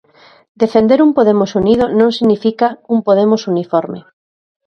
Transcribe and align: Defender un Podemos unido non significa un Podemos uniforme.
Defender 0.63 0.99
un 1.07 1.11
Podemos 1.17 1.51
unido 1.61 1.83
non 1.99 2.09
significa 2.17 2.67
un 2.93 2.99
Podemos 3.07 3.41
uniforme. 3.53 3.99